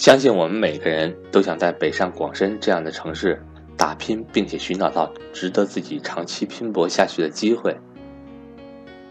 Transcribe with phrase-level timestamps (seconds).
[0.00, 3.38] 相信我们每个人都想在北上广深这样的城市
[3.76, 7.76] 打拼，并且寻找到值得自己长期拼搏下去的机会。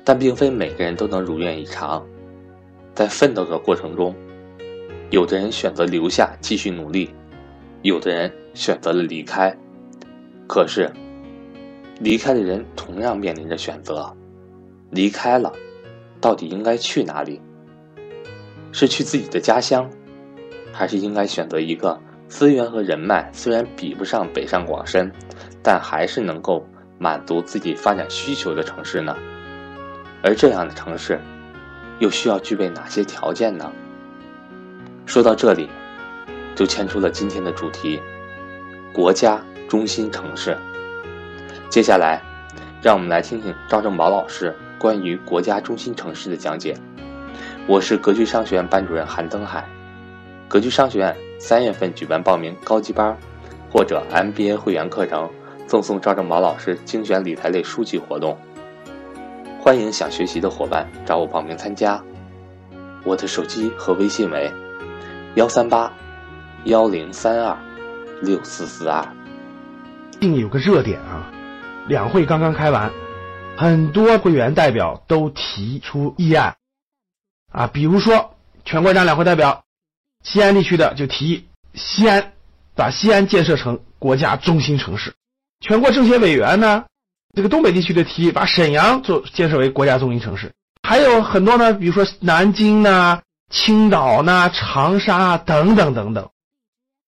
[0.03, 2.03] 但并非每个人都能如愿以偿，
[2.95, 4.15] 在奋斗的过程中，
[5.11, 7.13] 有的人选择留下继续努力，
[7.83, 9.55] 有的人选择了离开。
[10.47, 10.91] 可是，
[11.99, 14.11] 离开的人同样面临着选择：
[14.89, 15.53] 离开了，
[16.19, 17.39] 到底应该去哪里？
[18.71, 19.87] 是去自己的家乡？
[20.71, 25.11] 还是应该选择一个资源和人脉虽然比不上北上广深，
[25.63, 26.65] 但还是能够
[26.97, 29.15] 满足自己发展需求的城市呢？
[30.21, 31.19] 而这样的城市，
[31.99, 33.71] 又需要具备哪些条件呢？
[35.05, 35.69] 说到这里，
[36.55, 37.99] 就牵出了今天的主题——
[38.93, 40.57] 国家中心城市。
[41.69, 42.21] 接下来，
[42.81, 46.75] 让我们来听听赵正宝老师关于国家中心城市的讲解。
[47.65, 49.67] 我是格局商学院班主任韩登海。
[50.49, 53.15] 格局商学院三月份举办报名高级班，
[53.71, 55.29] 或者 MBA 会员课程，
[55.67, 58.35] 赠送赵正宝老师精选理财类书籍活动。
[59.61, 62.03] 欢迎想学习的伙伴找我报名参加。
[63.03, 64.51] 我的手机和微信为
[65.35, 65.93] 幺三八
[66.63, 67.55] 幺零三二
[68.19, 69.07] 六四四二。
[70.19, 71.31] 近有个热点啊，
[71.87, 72.91] 两会刚刚开完，
[73.55, 76.55] 很多会员代表都提出议案
[77.51, 78.31] 啊，比如说
[78.65, 79.63] 全国人大两会代表。
[80.23, 82.33] 西安地区的就提议西安
[82.75, 85.13] 把西安建设成国家中心城市，
[85.59, 86.85] 全国政协委员呢，
[87.35, 90.53] 这个东北地区的提议把沈阳做建设为国家中心城市，
[90.87, 96.29] 还有很多呢，比如说南京呐、青岛呐、长沙等等等等，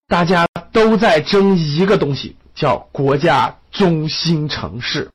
[0.07, 5.09] 大家都在争一个东西，叫国家中心城市。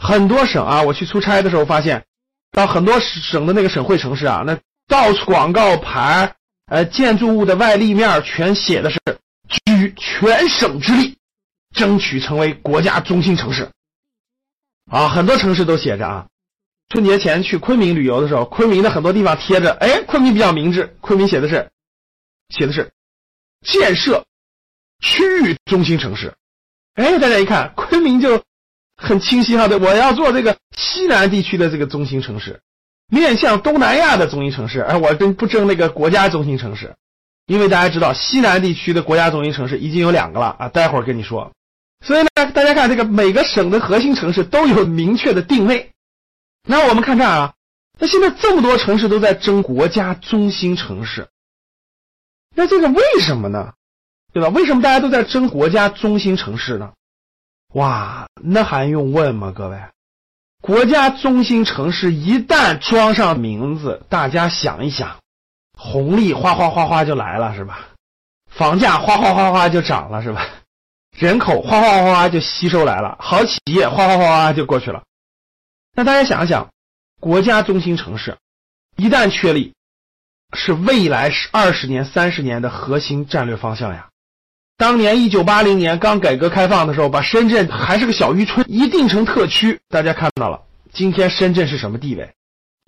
[0.00, 2.04] 很多省啊，我去出差的时候发现，
[2.52, 6.34] 到很多省的那个省会城市啊，那到处广告牌。
[6.66, 8.98] 呃，建筑物的外立面全写的是
[9.48, 11.18] 举全省之力，
[11.74, 13.70] 争取成为国家中心城市。
[14.90, 16.26] 啊，很多城市都写着啊。
[16.88, 21.70] 春节前去昆明旅游的时候，昆明的很多地方贴着，哎，昆明比较明智，昆明写的是，
[22.50, 22.90] 写的是
[23.66, 24.24] 建设
[25.00, 26.34] 区域中心城市。
[26.94, 28.42] 哎，大家一看，昆明就
[28.96, 32.60] 很清晰哈，对，我要做这个西南地区的这个中心城市。
[33.12, 36.96] 面向东南亚的中心城市，而，我跟不争那个国家中心城市，
[37.44, 41.52] 因为大家知道西南地区的国家中心城市已经有两个了啊，待会儿跟你说。
[42.00, 45.90] 所以呢，大家看这个每个省的核心城市都有明确的定位。
[46.66, 47.52] 那我们看这儿啊，
[47.98, 51.28] 那现在这么多城市都在争国家中心城市，
[52.56, 53.74] 那这个为什么呢？
[54.32, 54.48] 对吧？
[54.48, 56.94] 为什么大家都在争国家中心城市呢？
[57.74, 59.52] 哇，那还用问吗？
[59.54, 59.78] 各位？
[60.62, 65.18] 国家中心城市一旦装上名字，大家想一想，
[65.76, 67.88] 红利哗哗哗哗就来了，是吧？
[68.48, 70.46] 房价哗哗哗哗就涨了，是吧？
[71.18, 75.02] 人口哗哗哗哗就吸收来了，好企业哗哗哗哗就过去了。
[75.96, 76.70] 那大家想一想，
[77.18, 78.38] 国家中心城市
[78.96, 79.74] 一旦确立，
[80.56, 84.10] 是未来二十年、三十年的核心战略方向呀。
[84.82, 90.60] 当年一九八零年刚改革开放的时候，把深圳还是个小渔村一定成特区，大家看到了，
[90.92, 92.32] 今天深圳是什么地位？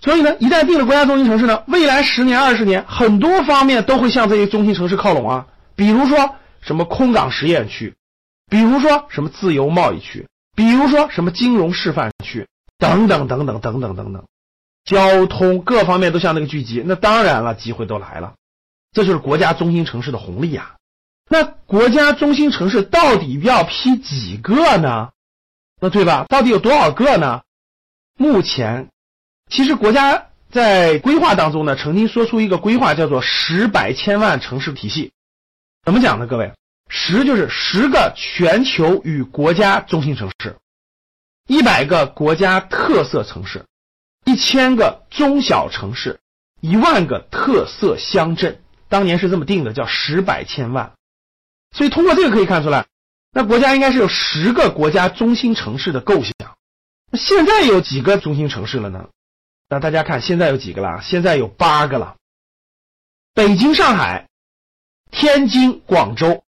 [0.03, 5.47] 所以呢，一旦定了国家中心城市呢，未来十年、二十年，很多方面都会向这些中心城市靠拢啊。
[5.77, 7.95] 比如说什么空港实验区，
[8.49, 12.45] 比如说什么自由贸易区，比如说什么金融示范区，
[12.77, 14.25] 等等等等等等等等，
[14.83, 18.33] 交通各方面都向那个聚集，那当然了，机会都来了，
[18.91, 20.73] 这就是国家中心城市的红利呀。
[21.29, 25.09] 那国家中心城市到底要批几个呢？
[25.81, 26.25] 那对吧？
[26.29, 27.41] 到底有多少个呢？
[28.17, 28.89] 目前，
[29.49, 35.11] 其实国家在规划当中呢，曾经说出一个规划，叫做“十百千万城市体系”。
[35.83, 36.27] 怎么讲呢？
[36.27, 36.53] 各位，
[36.89, 40.55] 十就是十个全球与国家中心城市，
[41.47, 43.65] 一百个国家特色城市，
[44.25, 46.19] 一千个中小城市，
[46.61, 48.61] 一万个特色乡镇。
[48.87, 50.93] 当年是这么定的，叫“十百千万”。
[51.75, 52.85] 所以通过这个可以看出来，
[53.33, 56.33] 那国家应该是有十个国家中心城市的构想。
[57.11, 59.09] 那现在有几个中心城市了呢？
[59.67, 61.01] 那大家看现在有几个了？
[61.01, 62.15] 现在有八个了：
[63.33, 64.29] 北京、上海、
[65.11, 66.43] 天津、广州。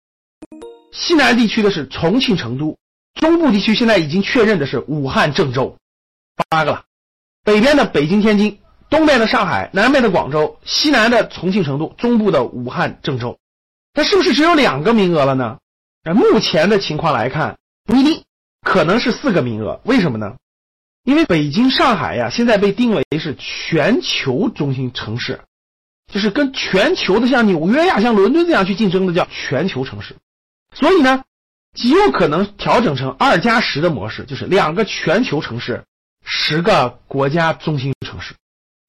[0.94, 2.78] 西南地区的是重庆、成都。
[3.16, 5.78] 中部地区现在已经确认的是武汉、郑州，
[6.50, 6.86] 八个了。
[7.44, 8.60] 北边的北京、天津，
[8.90, 13.38] 东边的上海，南边的广州，西南的重庆、成都，中部的武汉、郑州。
[13.98, 15.58] 那是不是只有两个名额了呢？
[16.04, 18.24] 呃，目前的情况来看，不一定，
[18.62, 19.82] 可能是四个名额。
[19.86, 20.36] 为什么呢？
[21.04, 25.42] 因为北京、上海呀，现在被定为是全球中心城市，
[26.14, 30.16] 就是跟全球的像纽约呀、像伦敦这样去竞争的叫全球城市。
[30.76, 31.24] 所以呢，
[31.74, 35.84] 极有可能调整成二加十的模式，就是两个全球城市，
[36.24, 38.36] 十个国家中心城市。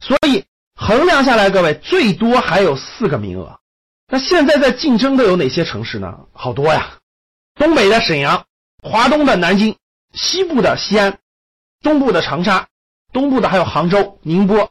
[0.05, 0.45] 所以
[0.75, 3.58] 衡量下来，各位最多还有四个名额。
[4.11, 6.19] 那现在在竞争的有哪些城市呢？
[6.33, 6.99] 好多呀，
[7.55, 8.47] 东北的沈阳，
[8.83, 9.77] 华东的南京，
[10.15, 11.19] 西部的西安，
[11.83, 12.69] 东部的长沙，
[13.13, 14.71] 东部的还有杭州、宁波，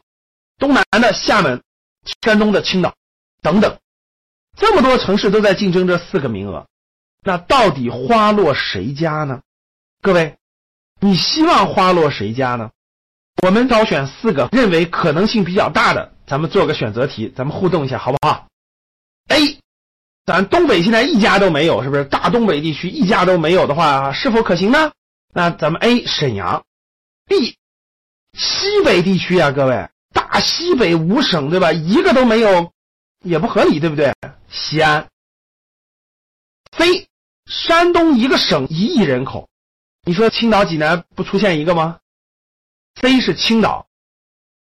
[0.58, 1.62] 东南的厦门，
[2.20, 2.94] 山东的青岛，
[3.40, 3.78] 等等，
[4.56, 6.66] 这么多城市都在竞争这四个名额。
[7.22, 9.42] 那到底花落谁家呢？
[10.02, 10.36] 各位，
[11.00, 12.70] 你希望花落谁家呢？
[13.44, 18.47] 我们挑选四个认为可能性比较大的，咱们做个选择题，咱们互动一下，好不好
[19.28, 19.58] ？A，
[20.26, 22.04] 咱东北现在一家都没有，是不是？
[22.04, 24.92] 大东北地区一家都没有的话，是否可行呢？
[25.32, 26.64] 那咱们 A 沈阳
[27.26, 27.56] ，B
[28.32, 31.72] 西北地区啊，各位，大西北五省对吧？
[31.72, 32.72] 一个都没有，
[33.22, 34.14] 也不合理，对不对？
[34.50, 35.08] 西安
[36.76, 37.08] ，C
[37.46, 39.48] 山东一个省一亿人口，
[40.04, 41.98] 你说青岛、济南不出现一个吗
[43.00, 43.86] ？C 是青岛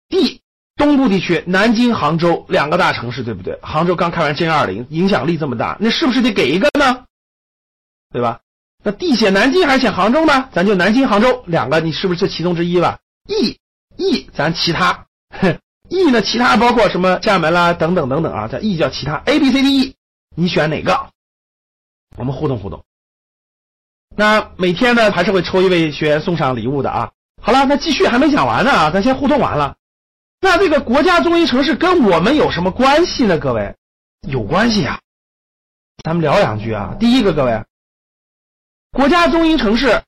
[0.08, 0.40] ，D
[0.80, 3.56] 东部地区南京、杭州两个大城市，对不对？
[3.62, 7.04] 杭州刚开完 J 二零，影响力这么大，那是不是得给一个呢？
[8.12, 8.40] 对吧？
[8.82, 10.48] 那 D 写南京还是写杭州呢？
[10.52, 12.98] 咱就南京、杭州两个，你是不是这其中之一吧
[13.28, 13.58] ？E
[13.98, 15.06] E 咱其他，
[15.90, 16.22] E 呢？
[16.22, 18.48] 其他包括什么厦门啦等等等等啊？
[18.48, 19.94] 咱 E 叫其他，A B C D E
[20.34, 21.10] 你选哪个？
[22.16, 22.82] 我们互动互动。
[24.16, 27.12] 那每天呢还是会抽一位学员送上礼物的啊。
[27.42, 29.76] 好了，那继续还没讲完呢啊，咱先互动完了。
[30.40, 33.38] 那这个国家中心城市跟我们有什么关系呢？
[33.38, 33.76] 各位，
[34.26, 35.00] 有关系啊。
[36.02, 36.96] 咱们聊两句啊。
[36.98, 37.62] 第一个，各位，
[38.90, 40.02] 国家中心城市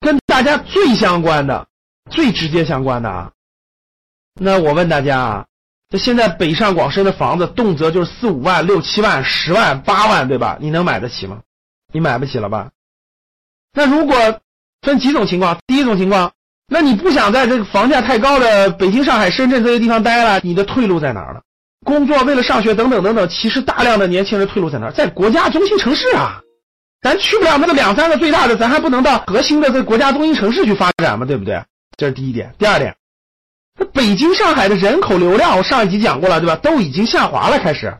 [0.00, 1.68] 跟大家最相关的、
[2.10, 3.32] 最直接相关的啊。
[4.40, 5.46] 那我问大家啊，
[5.90, 10.56] 这现在北上广深的房子动辄就是四五万、六七万、十万、八万，对吧？
[10.60, 11.42] 你能买得起吗？
[11.92, 12.72] 你买不起了吧？
[13.72, 14.40] 那如果
[14.80, 16.32] 分几种情况，第一种情况，
[16.66, 21.40] 那你不想在这个房价太高的北京、上海、深圳这些地方待了，你的退路在哪儿呢？
[21.84, 24.92] 工作为了上学等等等等，其实大量的年轻人退路在哪儿？
[24.92, 26.40] 在国家中心城市啊，
[27.02, 31.26] 咱去不了那个两三个最大的，咱还不能到核心的这国家中心城市去发展吗？
[31.26, 31.62] 对不对？
[31.98, 32.54] 这是第一点。
[32.58, 32.96] 第二点，
[33.78, 36.56] 那北京、上海的人口流量，我上一集讲过了，对吧？
[36.56, 37.94] 都已经下滑了，开始。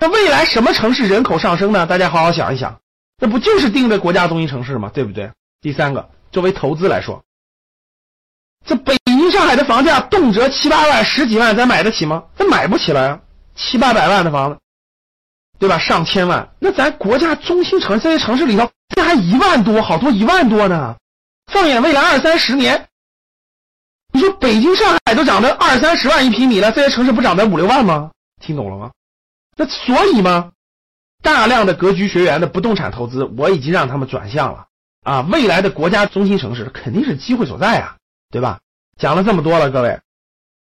[0.00, 1.86] 那未来什么城市人口上升呢？
[1.86, 2.80] 大家好好想一想，
[3.20, 4.90] 那不就是定的国家中心城市吗？
[4.92, 5.30] 对不对？
[5.60, 7.22] 第三个，作为投资来说，
[8.64, 12.22] 这北京、上海的房价动辄七八万、十几万，咱买得起吗？
[12.36, 13.20] 咱买不起了呀，
[13.54, 14.58] 七八百万的房子，
[15.58, 15.78] 对吧？
[15.78, 20.96] 上千万，那咱国家中心城这些城市里头，这还一万多，好多一万多呢。
[21.52, 22.88] 放眼未来二三十年，
[24.12, 28.10] 你说北京、上海都涨得二三十万一平米了，这些城市不涨得五六万吗？
[28.40, 28.92] 听懂了吗？
[29.56, 30.52] 那所以嘛，
[31.20, 34.66] 大量的格局学员的不动产投资，我已经让他们转向了。
[35.02, 37.96] 啊，未来的国家中心城市肯定是机会所在啊，
[38.32, 38.60] 对吧？
[38.96, 40.00] 讲了这么多了，各位，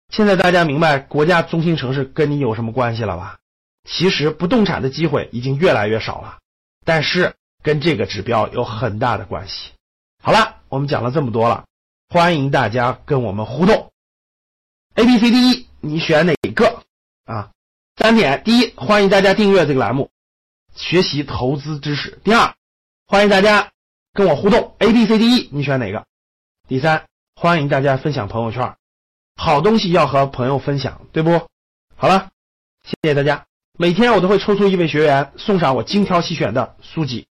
[0.09, 3.37] 现在大家明白国家中心城市跟你有什么关系了吧？
[3.85, 6.39] 其实不动产的机会已经越来越少了，
[6.83, 9.71] 但是跟这个指标有很大的关系。
[10.21, 11.65] 好了，我们讲了这么多了，
[12.09, 13.91] 欢迎大家跟我们互动。
[14.95, 16.83] A、B、C、D、E，你选哪个
[17.25, 17.51] 啊？
[17.95, 20.09] 三点：第一，欢迎大家订阅这个栏目，
[20.75, 22.55] 学习投资知识；第二，
[23.05, 23.71] 欢迎大家。
[24.11, 26.03] 跟我互动，A B C D E，你选哪个？
[26.67, 27.05] 第三，
[27.41, 28.75] 欢迎大家分享朋友圈，
[29.37, 31.47] 好东西要和朋友分享，对不？
[31.95, 32.31] 好了，
[32.83, 33.45] 谢谢大家。
[33.77, 37.27] 每天我都会抽出一位学员，送上我精挑细选的书籍。